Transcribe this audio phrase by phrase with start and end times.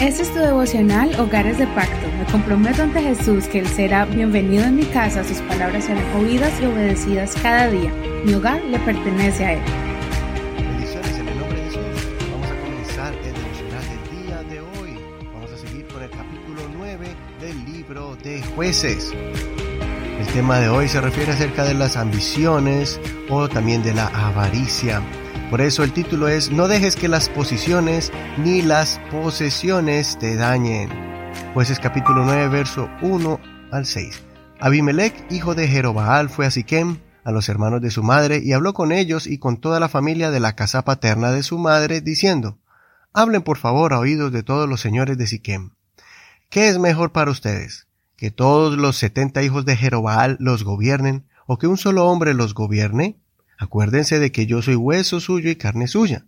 [0.00, 2.06] Este es tu devocional Hogares de Pacto.
[2.18, 6.52] Me comprometo ante Jesús que Él será bienvenido en mi casa, sus palabras serán oídas
[6.60, 7.90] y obedecidas cada día.
[8.22, 9.60] Mi hogar le pertenece a Él.
[10.58, 11.80] Bendiciones en el nombre de Jesús.
[12.30, 14.98] Vamos a comenzar el devocional del día de hoy.
[15.32, 17.06] Vamos a seguir con el capítulo 9
[17.40, 19.14] del libro de jueces.
[20.20, 23.00] El tema de hoy se refiere acerca de las ambiciones
[23.30, 25.00] o también de la avaricia.
[25.50, 30.90] Por eso el título es No dejes que las posiciones ni las posesiones te dañen.
[31.54, 34.24] Jueces capítulo 9, verso 1 al 6.
[34.58, 38.74] Abimelech, hijo de Jerobaal, fue a Siquem, a los hermanos de su madre, y habló
[38.74, 42.58] con ellos y con toda la familia de la casa paterna de su madre, diciendo,
[43.12, 45.70] Hablen por favor a oídos de todos los señores de Siquem.
[46.50, 47.86] ¿Qué es mejor para ustedes?
[48.16, 52.52] ¿Que todos los setenta hijos de Jerobaal los gobiernen, o que un solo hombre los
[52.52, 53.20] gobierne?
[53.58, 56.26] Acuérdense de que yo soy hueso suyo y carne suya.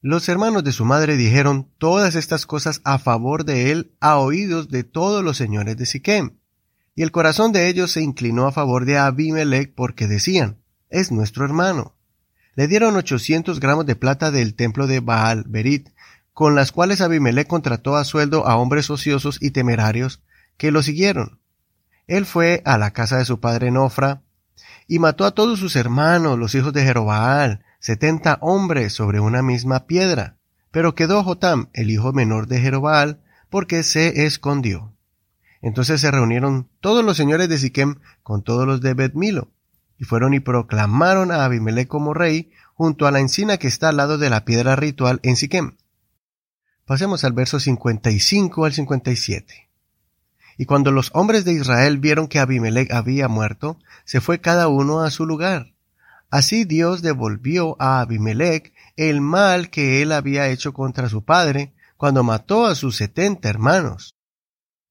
[0.00, 4.68] Los hermanos de su madre dijeron todas estas cosas a favor de él a oídos
[4.68, 6.38] de todos los señores de Siquem.
[6.94, 11.44] Y el corazón de ellos se inclinó a favor de Abimelech porque decían, es nuestro
[11.44, 11.96] hermano.
[12.54, 15.90] Le dieron ochocientos gramos de plata del templo de Baal Berit,
[16.32, 20.22] con las cuales Abimelech contrató a sueldo a hombres ociosos y temerarios
[20.56, 21.40] que lo siguieron.
[22.06, 24.22] Él fue a la casa de su padre Nofra,
[24.86, 29.86] y mató a todos sus hermanos, los hijos de Jerobaal, setenta hombres sobre una misma
[29.86, 30.36] piedra.
[30.70, 33.20] Pero quedó Jotam, el hijo menor de Jerobaal,
[33.50, 34.92] porque se escondió.
[35.60, 39.50] Entonces se reunieron todos los señores de Siquem con todos los de Betmilo,
[39.98, 43.96] y fueron y proclamaron a Abimelech como rey junto a la encina que está al
[43.96, 45.76] lado de la piedra ritual en Siquem.
[46.84, 49.67] Pasemos al verso 55 al 57.
[50.58, 55.00] Y cuando los hombres de Israel vieron que Abimelech había muerto, se fue cada uno
[55.00, 55.72] a su lugar.
[56.30, 62.24] Así Dios devolvió a Abimelech el mal que él había hecho contra su padre cuando
[62.24, 64.14] mató a sus setenta hermanos.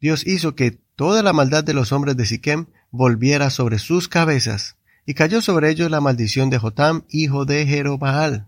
[0.00, 4.76] Dios hizo que toda la maldad de los hombres de Siquem volviera sobre sus cabezas,
[5.06, 8.46] y cayó sobre ellos la maldición de Jotam, hijo de Jerobaal.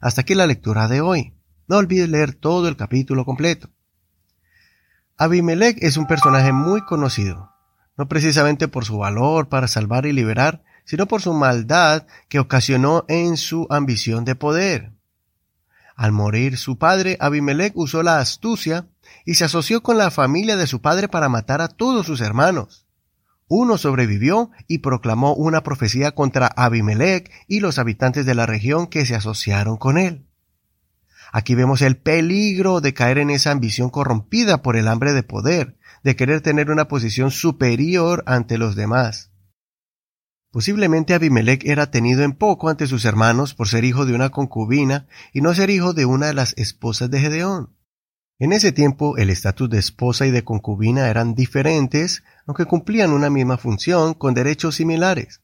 [0.00, 1.34] Hasta aquí la lectura de hoy.
[1.68, 3.68] No olvides leer todo el capítulo completo.
[5.22, 7.52] Abimelech es un personaje muy conocido,
[7.96, 13.04] no precisamente por su valor para salvar y liberar, sino por su maldad que ocasionó
[13.06, 14.90] en su ambición de poder.
[15.94, 18.88] Al morir su padre, Abimelech usó la astucia
[19.24, 22.88] y se asoció con la familia de su padre para matar a todos sus hermanos.
[23.46, 29.06] Uno sobrevivió y proclamó una profecía contra Abimelech y los habitantes de la región que
[29.06, 30.26] se asociaron con él.
[31.32, 35.78] Aquí vemos el peligro de caer en esa ambición corrompida por el hambre de poder,
[36.04, 39.32] de querer tener una posición superior ante los demás.
[40.50, 45.08] Posiblemente Abimelech era tenido en poco ante sus hermanos por ser hijo de una concubina
[45.32, 47.74] y no ser hijo de una de las esposas de Gedeón.
[48.38, 53.30] En ese tiempo el estatus de esposa y de concubina eran diferentes, aunque cumplían una
[53.30, 55.40] misma función con derechos similares.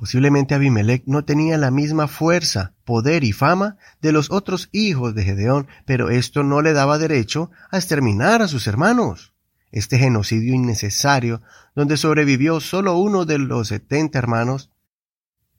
[0.00, 5.24] Posiblemente Abimelech no tenía la misma fuerza, poder y fama de los otros hijos de
[5.24, 9.34] Gedeón, pero esto no le daba derecho a exterminar a sus hermanos.
[9.72, 11.42] Este genocidio innecesario,
[11.74, 14.70] donde sobrevivió solo uno de los setenta hermanos,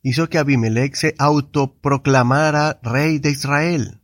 [0.02, 4.02] hizo que Abimelech se autoproclamara rey de Israel.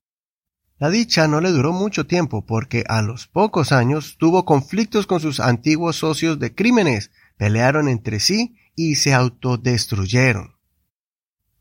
[0.77, 5.19] La dicha no le duró mucho tiempo porque a los pocos años tuvo conflictos con
[5.19, 10.55] sus antiguos socios de crímenes, pelearon entre sí y se autodestruyeron.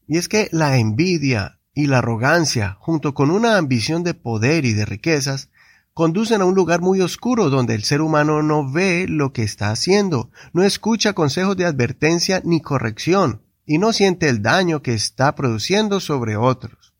[0.06, 4.74] Y es que la envidia y la arrogancia, junto con una ambición de poder y
[4.74, 5.50] de riquezas,
[5.94, 9.70] conducen a un lugar muy oscuro donde el ser humano no ve lo que está
[9.70, 15.34] haciendo, no escucha consejos de advertencia ni corrección, y no siente el daño que está
[15.34, 16.94] produciendo sobre otros.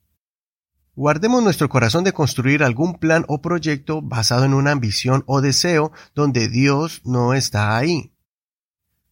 [0.95, 5.93] Guardemos nuestro corazón de construir algún plan o proyecto basado en una ambición o deseo
[6.15, 8.16] donde Dios no está ahí.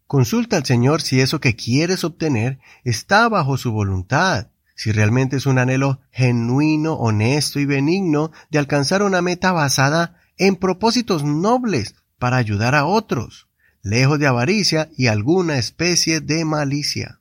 [0.06, 5.46] Consulta al Señor si eso que quieres obtener está bajo su voluntad, si realmente es
[5.46, 12.36] un anhelo genuino, honesto y benigno de alcanzar una meta basada en propósitos nobles para
[12.36, 13.48] ayudar a otros,
[13.82, 17.20] lejos de avaricia y alguna especie de malicia.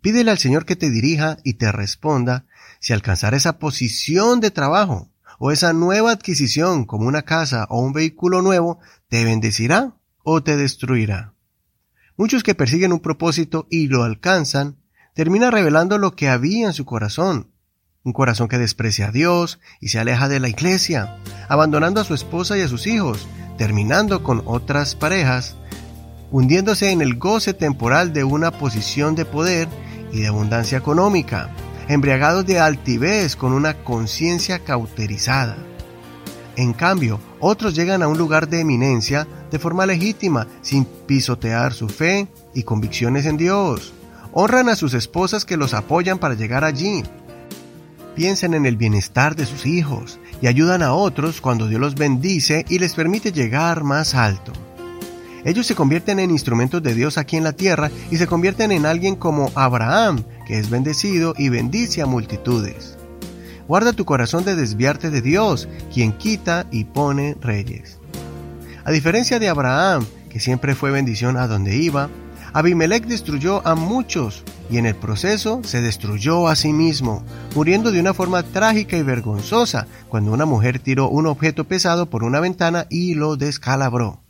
[0.00, 2.44] Pídele al Señor que te dirija y te responda
[2.78, 7.92] si alcanzar esa posición de trabajo o esa nueva adquisición como una casa o un
[7.92, 8.78] vehículo nuevo
[9.08, 11.33] te bendecirá o te destruirá.
[12.16, 14.76] Muchos que persiguen un propósito y lo alcanzan,
[15.14, 17.50] termina revelando lo que había en su corazón.
[18.04, 21.16] Un corazón que desprecia a Dios y se aleja de la iglesia,
[21.48, 23.26] abandonando a su esposa y a sus hijos,
[23.58, 25.56] terminando con otras parejas,
[26.30, 29.68] hundiéndose en el goce temporal de una posición de poder
[30.12, 31.50] y de abundancia económica,
[31.88, 35.56] embriagados de altivez con una conciencia cauterizada.
[36.56, 41.88] En cambio, otros llegan a un lugar de eminencia de forma legítima, sin pisotear su
[41.88, 43.92] fe y convicciones en Dios.
[44.32, 47.02] Honran a sus esposas que los apoyan para llegar allí.
[48.14, 52.64] Piensen en el bienestar de sus hijos y ayudan a otros cuando Dios los bendice
[52.68, 54.52] y les permite llegar más alto.
[55.44, 58.86] Ellos se convierten en instrumentos de Dios aquí en la tierra y se convierten en
[58.86, 62.96] alguien como Abraham, que es bendecido y bendice a multitudes.
[63.66, 67.98] Guarda tu corazón de desviarte de Dios, quien quita y pone reyes.
[68.84, 72.10] A diferencia de Abraham, que siempre fue bendición a donde iba,
[72.52, 77.24] Abimelech destruyó a muchos y en el proceso se destruyó a sí mismo,
[77.54, 82.22] muriendo de una forma trágica y vergonzosa cuando una mujer tiró un objeto pesado por
[82.22, 84.23] una ventana y lo descalabró.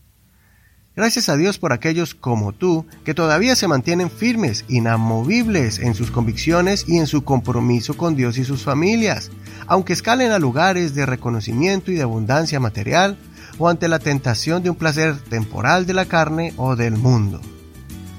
[0.97, 6.13] Gracias a Dios por aquellos como tú que todavía se mantienen firmes, inamovibles en sus
[6.13, 9.33] convicciones y en su compromiso con Dios y sus familias,
[9.67, 13.19] aunque escalen a lugares de reconocimiento y de abundancia material
[13.59, 17.41] o ante la tentación de un placer temporal de la carne o del mundo.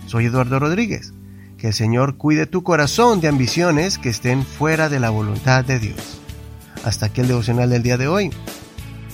[0.05, 1.13] Soy Eduardo Rodríguez.
[1.57, 5.79] Que el Señor cuide tu corazón de ambiciones que estén fuera de la voluntad de
[5.79, 6.19] Dios.
[6.83, 8.31] Hasta aquí el devocional del día de hoy.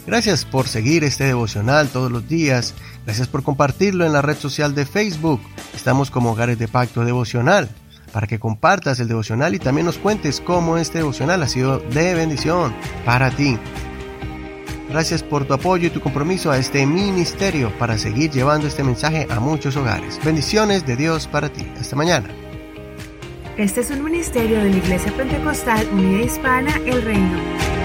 [0.07, 2.73] Gracias por seguir este devocional todos los días
[3.05, 5.41] Gracias por compartirlo en la red social de Facebook.
[5.73, 7.69] Estamos como Hogares de Pacto Devocional.
[8.13, 12.13] Para que compartas el devocional y también nos cuentes cómo este devocional ha sido de
[12.13, 12.73] bendición
[13.05, 13.57] para ti.
[14.89, 19.27] Gracias por tu apoyo y tu compromiso a este ministerio para seguir llevando este mensaje
[19.29, 20.19] a muchos hogares.
[20.25, 21.65] Bendiciones de Dios para ti.
[21.79, 22.27] Hasta mañana.
[23.57, 27.80] Este es un ministerio de la Iglesia Pentecostal Unida Hispana El Reino.